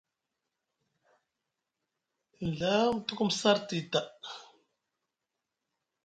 [2.49, 4.07] Nɵa mu tukumu sarti taa.